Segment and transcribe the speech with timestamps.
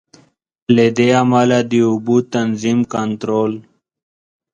[0.75, 3.53] له دې امله د اوبو تنظیم، کنټرول.